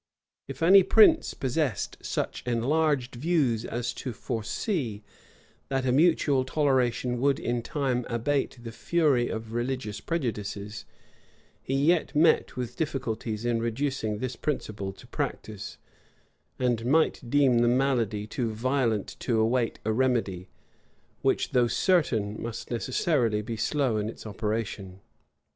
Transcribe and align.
If 0.47 0.63
any 0.63 0.81
prince 0.81 1.35
possessed 1.35 1.97
such 2.01 2.41
enlarged 2.47 3.13
views 3.13 3.63
as 3.63 3.93
to 3.93 4.13
foresee, 4.13 5.03
that 5.67 5.85
a 5.85 5.91
mutual 5.91 6.43
toleration 6.43 7.19
would 7.21 7.39
in 7.39 7.61
time 7.61 8.07
abate 8.09 8.57
the 8.63 8.71
fury 8.71 9.29
of 9.29 9.53
religious 9.53 10.01
prejudices, 10.01 10.85
he 11.61 11.75
yet 11.75 12.15
met 12.15 12.55
with 12.57 12.75
difficulties 12.75 13.45
in 13.45 13.61
reducing 13.61 14.17
this 14.17 14.35
principle 14.35 14.91
to 14.93 15.05
practice; 15.05 15.77
and 16.57 16.83
might 16.83 17.21
deem 17.29 17.59
the 17.59 17.67
malady 17.67 18.25
too 18.25 18.51
violent 18.51 19.15
to 19.19 19.37
await 19.39 19.77
a 19.85 19.91
remedy, 19.93 20.49
which, 21.21 21.51
though 21.51 21.67
certain, 21.67 22.41
must 22.41 22.71
necessarily 22.71 23.43
be 23.43 23.55
slow 23.55 23.97
in 23.97 24.09
its 24.09 24.25
operation. 24.25 24.99